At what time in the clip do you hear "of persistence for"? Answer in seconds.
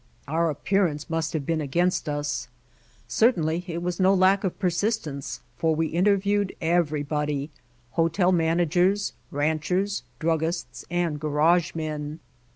4.43-5.75